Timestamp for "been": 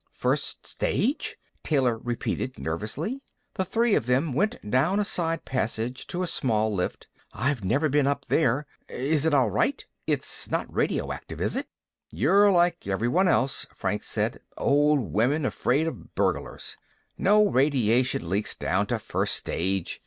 7.87-8.07